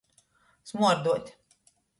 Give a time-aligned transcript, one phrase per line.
[0.69, 1.25] Smuorduot.